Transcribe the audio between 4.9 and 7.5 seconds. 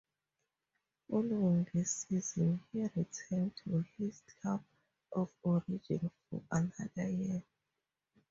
of origin for another year.